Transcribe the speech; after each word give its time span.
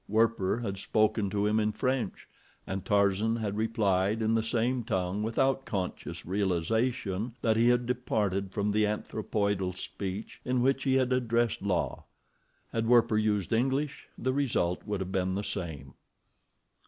Werper 0.07 0.61
had 0.61 0.79
spoken 0.79 1.29
to 1.29 1.45
him 1.45 1.59
in 1.59 1.71
French, 1.73 2.27
and 2.65 2.83
Tarzan 2.83 3.35
had 3.35 3.55
replied 3.55 4.19
in 4.23 4.33
the 4.33 4.41
same 4.41 4.83
tongue 4.83 5.21
without 5.21 5.63
conscious 5.63 6.25
realization 6.25 7.35
that 7.43 7.55
he 7.55 7.67
had 7.69 7.85
departed 7.85 8.51
from 8.51 8.71
the 8.71 8.83
anthropoidal 8.87 9.73
speech 9.73 10.41
in 10.43 10.63
which 10.63 10.85
he 10.85 10.95
had 10.95 11.13
addressed 11.13 11.61
La. 11.61 12.01
Had 12.71 12.87
Werper 12.87 13.19
used 13.19 13.53
English, 13.53 14.07
the 14.17 14.33
result 14.33 14.81
would 14.87 15.01
have 15.01 15.11
been 15.11 15.35
the 15.35 15.43
same. 15.43 15.93